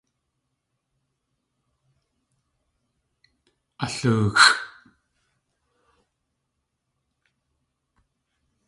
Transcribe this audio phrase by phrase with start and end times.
[3.85, 4.51] Alóoxʼ.